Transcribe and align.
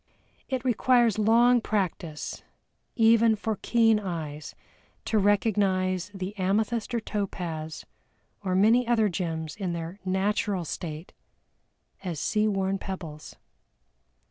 It 0.49 0.65
requires 0.65 1.19
long 1.19 1.61
practice 1.61 2.41
even 2.95 3.35
for 3.35 3.57
keen 3.57 3.99
eyes 3.99 4.55
to 5.05 5.19
recognize 5.19 6.09
the 6.11 6.35
amethyst 6.39 6.95
or 6.95 6.99
topaz, 6.99 7.85
or 8.43 8.55
many 8.55 8.87
other 8.87 9.09
gems, 9.09 9.55
in 9.55 9.73
their 9.73 9.99
natural 10.03 10.65
state 10.65 11.13
as 12.03 12.19
sea 12.19 12.47
worn 12.47 12.79
pebbles. 12.79 13.35